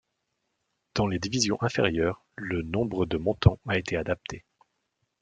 Dans 0.95 1.05
les 1.05 1.19
divisions 1.19 1.59
inférieures, 1.61 2.25
le 2.35 2.63
nombre 2.63 3.05
de 3.05 3.17
montants 3.19 3.59
a 3.67 3.77
été 3.77 3.97
adapté. 3.97 4.43